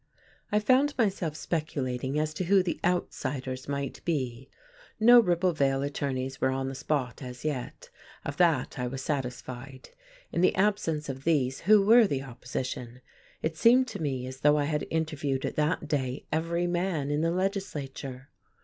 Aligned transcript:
I 0.51 0.57
found 0.59 0.97
myself 0.97 1.35
speculating 1.35 2.17
as 2.17 2.33
to 2.33 2.45
who 2.45 2.63
the 2.63 2.79
"outsiders" 2.83 3.67
might 3.69 4.03
be. 4.03 4.49
No 4.99 5.21
Ribblevale 5.21 5.83
attorneys 5.85 6.41
were 6.41 6.49
on 6.49 6.69
the 6.69 6.73
spot 6.73 7.21
as 7.21 7.45
yet, 7.45 7.91
of 8.25 8.37
that 8.37 8.79
I 8.79 8.87
was 8.87 9.03
satisfied. 9.03 9.89
In 10.31 10.41
the 10.41 10.55
absence 10.55 11.07
of 11.07 11.23
these, 11.23 11.59
who 11.69 11.85
were 11.85 12.07
the 12.07 12.23
opposition? 12.23 13.01
It 13.43 13.57
seemed 13.57 13.87
to 13.89 14.01
me 14.01 14.25
as 14.25 14.39
though 14.39 14.57
I 14.57 14.65
had 14.65 14.87
interviewed 14.89 15.43
that 15.43 15.87
day 15.87 16.25
every 16.31 16.65
man 16.65 17.11
in 17.11 17.21
the 17.21 17.29
legislature. 17.29 18.29